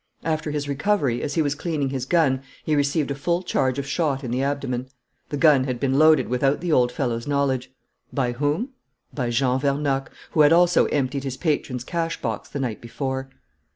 After 0.23 0.49
his 0.49 0.67
recovery, 0.67 1.21
as 1.21 1.35
he 1.35 1.43
was 1.43 1.53
cleaning 1.53 1.89
his 1.91 2.05
gun, 2.05 2.41
he 2.65 2.75
received 2.75 3.11
a 3.11 3.13
full 3.13 3.43
charge 3.43 3.77
of 3.77 3.85
shot 3.85 4.23
in 4.23 4.31
the 4.31 4.41
abdomen. 4.41 4.87
The 5.29 5.37
gun 5.37 5.65
had 5.65 5.79
been 5.79 5.99
loaded 5.99 6.27
without 6.27 6.59
the 6.59 6.71
old 6.71 6.91
fellow's 6.91 7.27
knowledge. 7.27 7.71
By 8.11 8.31
whom? 8.31 8.69
By 9.13 9.29
Jean 9.29 9.59
Vernocq, 9.59 10.07
who 10.31 10.41
had 10.41 10.53
also 10.53 10.85
emptied 10.87 11.23
his 11.23 11.37
patron's 11.37 11.83
cash 11.83 12.19
box 12.19 12.49
the 12.49 12.59
night 12.59 12.81
before 12.81 13.29